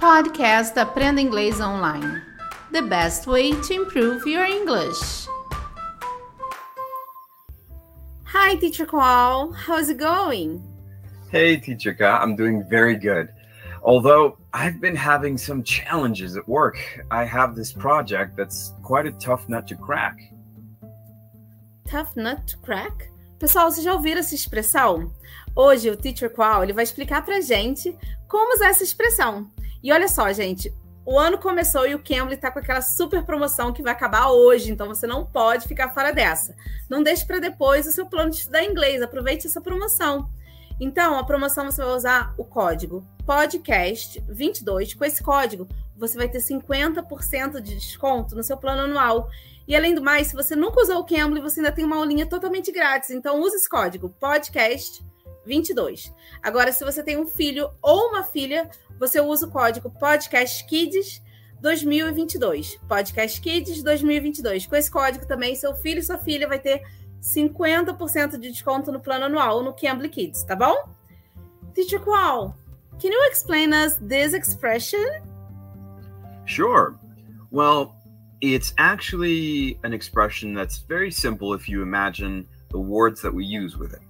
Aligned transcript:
Podcast 0.00 0.78
Aprenda 0.78 1.20
Inglês 1.20 1.60
Online. 1.60 2.22
The 2.72 2.80
best 2.80 3.26
way 3.26 3.52
to 3.52 3.74
improve 3.74 4.26
your 4.26 4.46
English. 4.46 5.28
Hi, 8.24 8.56
Teacher 8.56 8.86
Qual. 8.86 9.52
How's 9.52 9.90
it 9.90 9.98
going? 9.98 10.62
Hey, 11.30 11.58
Teacher 11.58 11.92
Ka. 11.92 12.18
I'm 12.22 12.34
doing 12.34 12.64
very 12.66 12.96
good. 12.96 13.28
Although 13.82 14.38
I've 14.54 14.80
been 14.80 14.96
having 14.96 15.36
some 15.36 15.62
challenges 15.62 16.34
at 16.34 16.48
work. 16.48 16.78
I 17.10 17.26
have 17.26 17.54
this 17.54 17.70
project 17.70 18.38
that's 18.38 18.72
quite 18.82 19.04
a 19.04 19.12
tough 19.12 19.50
nut 19.50 19.68
to 19.68 19.76
crack. 19.76 20.16
Tough 21.86 22.16
nut 22.16 22.46
to 22.46 22.56
crack? 22.62 23.10
Pessoal, 23.38 23.70
vocês 23.70 23.84
já 23.84 23.92
ouviram 23.92 24.20
essa 24.20 24.34
expressão? 24.34 25.12
Hoje 25.54 25.90
o 25.90 25.96
Teacher 25.96 26.30
Qual 26.30 26.64
ele 26.64 26.72
vai 26.72 26.84
explicar 26.84 27.22
pra 27.22 27.42
gente 27.42 27.94
como 28.26 28.54
usar 28.54 28.70
essa 28.70 28.82
expressão. 28.82 29.50
E 29.82 29.92
olha 29.92 30.08
só, 30.08 30.32
gente, 30.32 30.72
o 31.04 31.18
ano 31.18 31.38
começou 31.38 31.86
e 31.86 31.94
o 31.94 32.02
Cambly 32.02 32.34
está 32.34 32.50
com 32.50 32.58
aquela 32.58 32.82
super 32.82 33.24
promoção 33.24 33.72
que 33.72 33.82
vai 33.82 33.92
acabar 33.92 34.28
hoje, 34.28 34.70
então 34.70 34.86
você 34.86 35.06
não 35.06 35.24
pode 35.24 35.66
ficar 35.66 35.88
fora 35.94 36.12
dessa. 36.12 36.54
Não 36.88 37.02
deixe 37.02 37.24
para 37.24 37.38
depois 37.38 37.86
o 37.86 37.92
seu 37.92 38.06
plano 38.06 38.30
de 38.30 38.36
estudar 38.36 38.64
inglês, 38.64 39.02
aproveite 39.02 39.46
essa 39.46 39.60
promoção. 39.60 40.28
Então, 40.80 41.18
a 41.18 41.24
promoção 41.24 41.66
você 41.66 41.84
vai 41.84 41.94
usar 41.94 42.34
o 42.38 42.44
código 42.44 43.04
podcast22. 43.26 44.96
Com 44.96 45.04
esse 45.04 45.22
código, 45.22 45.68
você 45.94 46.16
vai 46.16 46.28
ter 46.28 46.38
50% 46.38 47.60
de 47.60 47.74
desconto 47.74 48.34
no 48.34 48.42
seu 48.42 48.56
plano 48.56 48.82
anual. 48.82 49.28
E 49.68 49.76
além 49.76 49.94
do 49.94 50.02
mais, 50.02 50.28
se 50.28 50.34
você 50.34 50.56
nunca 50.56 50.80
usou 50.80 51.00
o 51.00 51.04
Cambly, 51.04 51.40
você 51.40 51.60
ainda 51.60 51.70
tem 51.70 51.84
uma 51.84 51.96
aulinha 51.96 52.24
totalmente 52.24 52.72
grátis. 52.72 53.10
Então, 53.10 53.40
use 53.40 53.56
esse 53.56 53.68
código 53.68 54.14
podcast22. 54.20 56.10
Agora, 56.42 56.72
se 56.72 56.82
você 56.82 57.02
tem 57.02 57.18
um 57.18 57.26
filho 57.26 57.70
ou 57.82 58.08
uma 58.08 58.22
filha, 58.22 58.70
você 59.00 59.18
usa 59.18 59.46
o 59.46 59.50
código 59.50 59.90
Podcast 59.90 60.62
Kids 60.66 61.22
2022. 61.62 62.76
Podcast 62.86 63.40
Kids 63.40 63.82
2022. 63.82 64.66
Com 64.66 64.76
esse 64.76 64.90
código 64.90 65.26
também, 65.26 65.56
seu 65.56 65.74
filho 65.74 66.00
e 66.00 66.02
sua 66.02 66.18
filha 66.18 66.46
vai 66.46 66.58
ter 66.58 66.82
50% 67.22 68.32
de 68.32 68.50
desconto 68.50 68.92
no 68.92 69.00
plano 69.00 69.24
anual 69.24 69.62
no 69.62 69.72
Cambly 69.72 70.10
Kids, 70.10 70.44
tá 70.44 70.54
bom? 70.54 70.76
Teacher 71.74 71.98
Qual, 72.00 72.54
can 73.00 73.08
you 73.08 73.24
explain 73.24 73.72
us 73.72 73.96
this 74.06 74.34
expression? 74.34 75.22
Sure. 76.44 76.94
Well, 77.50 77.94
it's 78.42 78.74
actually 78.76 79.78
an 79.82 79.94
expression 79.94 80.52
that's 80.52 80.84
very 80.86 81.10
simple 81.10 81.54
if 81.54 81.70
you 81.70 81.80
imagine 81.80 82.46
the 82.70 82.78
words 82.78 83.22
that 83.22 83.32
we 83.32 83.46
use 83.46 83.78
with 83.78 83.94
it. 83.94 84.09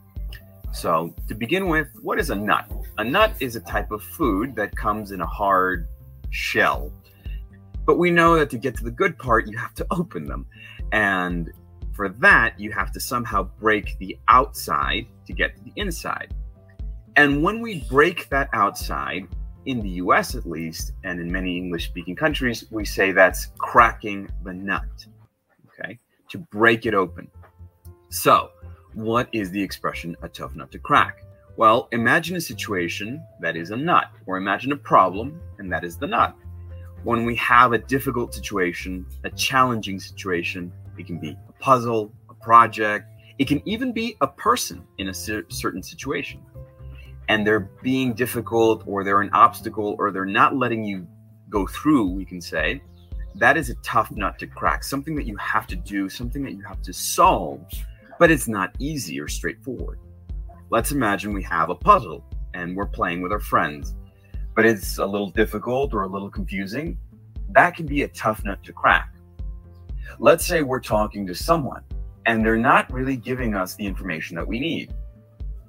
So, 0.73 1.15
to 1.29 1.35
begin 1.35 1.69
with, 1.69 1.89
what 2.01 2.19
is 2.19 2.31
a 2.31 2.35
nut? 2.35 2.71
A 2.99 3.05
nut 3.05 3.35
is 3.41 3.57
a 3.57 3.61
type 3.61 3.91
of 3.91 4.03
food 4.03 4.55
that 4.55 4.75
comes 4.77 5.11
in 5.11 5.21
a 5.21 5.27
hard 5.27 5.89
shell. 6.31 6.93
But 7.85 7.99
we 7.99 8.11
know 8.11 8.39
that 8.39 8.51
to 8.51 8.59
get 8.59 8.77
to 8.77 8.85
the 8.85 8.91
good 8.91 9.19
part, 9.19 9.49
you 9.49 9.59
have 9.59 9.75
to 9.75 9.87
open 9.91 10.27
them. 10.27 10.47
And 10.93 11.51
for 11.93 12.09
that, 12.09 12.59
you 12.59 12.71
have 12.73 12.93
to 12.93 13.01
somehow 13.01 13.51
break 13.59 13.99
the 13.99 14.17
outside 14.29 15.07
to 15.27 15.33
get 15.33 15.57
to 15.57 15.65
the 15.65 15.73
inside. 15.77 16.35
And 17.17 17.43
when 17.43 17.61
we 17.61 17.81
break 17.91 18.29
that 18.29 18.49
outside, 18.53 19.27
in 19.67 19.81
the 19.81 19.91
US 19.91 20.35
at 20.35 20.47
least, 20.47 20.93
and 21.05 21.21
in 21.21 21.31
many 21.31 21.57
English 21.57 21.87
speaking 21.87 22.17
countries, 22.17 22.65
we 22.71 22.85
say 22.85 23.13
that's 23.13 23.49
cracking 23.59 24.29
the 24.45 24.53
nut, 24.53 24.89
okay, 25.69 25.99
to 26.31 26.39
break 26.39 26.87
it 26.87 26.95
open. 26.95 27.29
So, 28.09 28.51
what 28.95 29.29
is 29.33 29.51
the 29.51 29.63
expression 29.63 30.17
a 30.23 30.29
tough 30.29 30.55
nut 30.55 30.71
to 30.73 30.79
crack? 30.79 31.25
Well, 31.57 31.89
imagine 31.93 32.37
a 32.37 32.41
situation 32.41 33.23
that 33.41 33.57
is 33.57 33.71
a 33.71 33.77
nut, 33.77 34.11
or 34.27 34.37
imagine 34.37 34.73
a 34.73 34.77
problem, 34.77 35.41
and 35.59 35.71
that 35.73 35.85
is 35.85 35.97
the 35.97 36.07
nut. 36.07 36.35
When 37.03 37.25
we 37.25 37.35
have 37.37 37.73
a 37.73 37.79
difficult 37.79 38.35
situation, 38.35 39.07
a 39.25 39.31
challenging 39.31 40.01
situation, 40.01 40.73
it 40.99 41.07
can 41.07 41.19
be 41.19 41.37
a 41.49 41.53
puzzle, 41.61 42.13
a 42.29 42.35
project, 42.35 43.07
it 43.39 43.49
can 43.49 43.63
even 43.67 43.93
be 43.93 44.17
a 44.21 44.27
person 44.27 44.87
in 44.99 45.09
a 45.09 45.15
certain 45.15 45.83
situation. 45.83 46.41
And 47.29 47.47
they're 47.47 47.71
being 47.83 48.13
difficult, 48.13 48.83
or 48.87 49.05
they're 49.05 49.21
an 49.21 49.31
obstacle, 49.33 49.97
or 49.99 50.11
they're 50.11 50.25
not 50.25 50.57
letting 50.57 50.85
you 50.85 51.07
go 51.49 51.67
through, 51.67 52.11
we 52.11 52.25
can 52.25 52.41
say. 52.41 52.83
That 53.37 53.57
is 53.57 53.71
a 53.71 53.75
tough 53.77 54.11
nut 54.11 54.39
to 54.41 54.47
crack, 54.47 54.83
something 54.83 55.15
that 55.17 55.27
you 55.27 55.37
have 55.37 55.67
to 55.69 55.77
do, 55.77 56.09
something 56.09 56.43
that 56.43 56.53
you 56.53 56.63
have 56.63 56.83
to 56.83 56.93
solve, 56.93 57.65
but 58.21 58.31
it's 58.31 58.47
not 58.47 58.75
easy 58.79 59.19
or 59.19 59.27
straightforward. 59.27 59.99
Let's 60.69 60.93
imagine 60.93 61.33
we 61.33 61.43
have 61.45 61.71
a 61.71 61.75
puzzle 61.75 62.23
and 62.53 62.77
we're 62.77 62.85
playing 62.85 63.23
with 63.23 63.33
our 63.33 63.41
friends, 63.41 63.95
but 64.55 64.67
it's 64.67 64.99
a 64.99 65.07
little 65.07 65.31
difficult 65.31 65.95
or 65.95 66.03
a 66.03 66.07
little 66.07 66.29
confusing. 66.29 66.99
That 67.53 67.75
can 67.75 67.87
be 67.87 68.03
a 68.03 68.09
tough 68.09 68.45
nut 68.45 68.63
to 68.65 68.75
crack. 68.75 69.15
Let's 70.19 70.47
say 70.47 70.63
we're 70.63 70.81
talking 70.81 71.27
to 71.29 71.35
someone 71.35 71.83
and 72.27 72.45
they're 72.45 72.59
not 72.59 72.93
really 72.93 73.17
giving 73.17 73.55
us 73.55 73.75
the 73.75 73.87
information 73.87 74.37
that 74.37 74.47
we 74.47 74.61
need. 74.61 74.93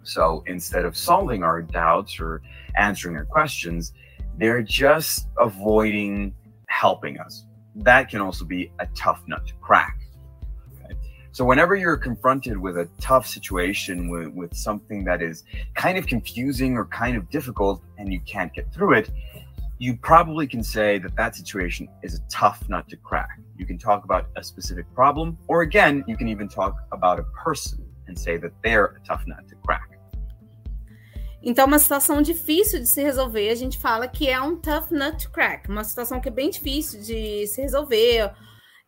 So 0.04 0.44
instead 0.46 0.84
of 0.84 0.98
solving 0.98 1.44
our 1.44 1.62
doubts 1.62 2.20
or 2.20 2.42
answering 2.76 3.16
our 3.16 3.26
questions, 3.26 3.94
they're 4.38 4.62
just 4.62 5.30
avoiding 5.40 6.36
helping 6.68 7.18
us. 7.18 7.46
That 7.76 8.10
can 8.10 8.20
also 8.20 8.44
be 8.44 8.74
a 8.80 8.88
tough 8.88 9.24
nut 9.26 9.48
to 9.48 9.54
crack. 9.62 10.02
So 11.34 11.46
whenever 11.46 11.76
you're 11.76 11.96
confronted 11.96 12.58
with 12.58 12.78
a 12.78 12.90
tough 13.00 13.26
situation, 13.26 14.10
with, 14.10 14.28
with 14.34 14.54
something 14.54 15.06
that 15.06 15.22
is 15.22 15.44
kind 15.76 15.98
of 15.98 16.06
confusing 16.06 16.76
or 16.76 16.86
kind 16.86 17.16
of 17.16 17.30
difficult, 17.30 17.82
and 17.98 18.12
you 18.12 18.20
can't 18.22 18.54
get 18.54 18.74
through 18.74 18.94
it, 18.94 19.10
you 19.80 19.96
probably 19.96 20.46
can 20.46 20.62
say 20.62 21.00
that 21.00 21.16
that 21.16 21.36
situation 21.36 21.88
is 22.04 22.16
a 22.16 22.20
tough 22.30 22.68
nut 22.68 22.88
to 22.90 22.98
crack. 22.98 23.40
You 23.58 23.66
can 23.66 23.78
talk 23.78 24.04
about 24.04 24.28
a 24.36 24.44
specific 24.44 24.86
problem, 24.94 25.38
or 25.48 25.62
again, 25.62 26.04
you 26.06 26.18
can 26.18 26.28
even 26.28 26.50
talk 26.50 26.76
about 26.92 27.18
a 27.18 27.24
person 27.24 27.80
and 28.08 28.20
say 28.20 28.36
that 28.38 28.52
they're 28.62 28.88
a 28.88 29.00
tough 29.08 29.26
nut 29.26 29.48
to 29.48 29.56
crack. 29.66 29.88
Então, 31.42 31.66
uma 31.66 31.80
situação 31.80 32.22
difícil 32.22 32.80
de 32.82 32.88
se 32.88 33.02
resolver, 33.02 33.50
a 33.50 33.56
gente 33.56 33.78
fala 33.80 34.08
que 34.08 34.30
é 34.30 34.40
um 34.40 34.58
tough 34.58 34.92
nut 34.92 35.26
to 35.26 35.32
crack, 35.32 35.68
uma 35.70 35.84
situação 35.84 36.20
que 36.20 36.28
é 36.28 36.32
bem 36.32 36.52
difícil 36.52 37.02
de 37.02 37.48
se 37.48 37.62
resolver, 37.62 38.32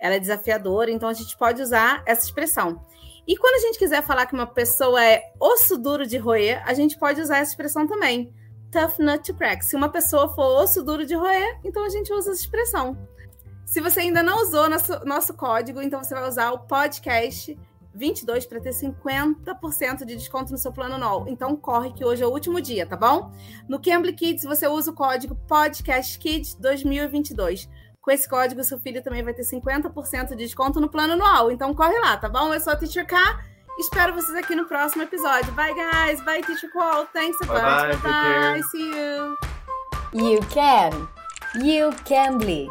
ela 0.04 0.16
é 0.16 0.20
desafiadora, 0.20 0.92
então 0.92 1.08
a 1.08 1.14
gente 1.14 1.38
pode 1.38 1.62
usar 1.62 2.04
essa 2.06 2.26
expressão. 2.26 2.86
E 3.26 3.38
quando 3.38 3.56
a 3.56 3.60
gente 3.60 3.80
quiser 3.80 4.04
falar 4.04 4.26
que 4.26 4.34
uma 4.34 4.46
pessoa 4.46 5.02
é 5.02 5.32
osso 5.40 5.78
duro 5.78 6.06
de 6.06 6.18
roer, 6.18 6.62
a 6.66 6.74
gente 6.74 6.98
pode 6.98 7.22
usar 7.22 7.38
essa 7.38 7.52
expressão 7.52 7.88
também. 7.88 8.34
Tough 8.70 9.00
nut 9.00 9.24
to 9.24 9.34
crack. 9.34 9.64
Se 9.64 9.78
uma 9.78 9.88
pessoa 9.88 10.28
for 10.36 10.62
osso 10.62 10.84
duro 10.84 11.06
de 11.06 11.16
roer, 11.16 11.58
então 11.64 11.86
a 11.86 11.90
gente 11.90 12.12
usa 12.12 12.32
essa 12.32 12.42
expressão. 12.42 12.98
Se 13.66 13.80
você 13.80 14.02
ainda 14.02 14.22
não 14.22 14.42
usou 14.42 14.70
nosso, 14.70 15.06
nosso 15.06 15.34
código, 15.36 15.82
então 15.82 16.04
você 16.04 16.14
vai 16.14 16.28
usar 16.28 16.52
o 16.52 16.60
podcast 16.60 17.58
22 17.96 18.46
para 18.46 18.60
ter 18.60 18.72
50% 18.72 20.04
de 20.04 20.18
desconto 20.18 20.52
no 20.52 20.58
seu 20.58 20.74
plano 20.74 20.96
anual. 20.96 21.26
Então 21.30 21.56
corre 21.56 21.94
que 21.94 22.04
hoje 22.04 22.24
é 22.24 22.28
o 22.28 22.30
último 22.30 22.60
dia, 22.60 22.86
tá 22.86 22.98
bom? 22.98 23.32
No 23.70 23.80
Cambly 23.80 24.12
Kids 24.12 24.44
você 24.44 24.68
usa 24.68 24.92
o 24.92 24.94
código 24.94 25.34
podcastkids 25.48 26.56
2022. 26.56 27.70
Com 28.04 28.12
esse 28.12 28.28
código 28.28 28.62
seu 28.66 28.78
filho 28.82 29.02
também 29.02 29.24
vai 29.24 29.34
ter 29.34 29.44
50% 29.44 30.32
de 30.32 30.36
desconto 30.36 30.82
no 30.82 30.90
plano 30.90 31.14
anual. 31.14 31.50
Então 31.50 31.74
corre 31.74 31.98
lá, 32.00 32.18
tá 32.18 32.28
bom? 32.28 32.54
Eu 32.54 32.60
sou 32.60 32.74
a 32.74 32.76
Teacher 32.76 33.08
K. 33.08 33.18
Espero 33.80 34.14
vocês 34.14 34.38
aqui 34.38 34.54
no 34.54 34.66
próximo 34.66 35.04
episódio. 35.04 35.52
Bye 35.54 35.74
guys, 35.74 36.22
bye 36.26 36.42
Teacher 36.42 36.70
Qual. 36.72 37.08
Thanks 37.14 37.38
a 37.42 37.46
bunch. 37.46 38.02
Bye 38.02 38.12
bye. 38.12 38.54
bye. 38.56 38.62
See 38.72 38.90
you. 38.90 39.38
You 40.14 40.40
can. 40.50 41.08
You 41.56 41.92
can 42.04 42.40
be. 42.40 42.70